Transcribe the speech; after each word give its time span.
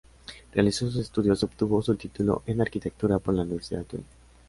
Realizó 0.53 0.87
sus 0.87 0.95
estudios 0.95 1.43
y 1.43 1.45
obtuvo 1.45 1.79
su 1.83 1.93
título 1.93 2.41
en 2.47 2.59
Arquitectura 2.59 3.19
por 3.19 3.35
la 3.35 3.43
Universidad 3.43 3.81
de 3.81 3.85
Turín. 3.85 4.05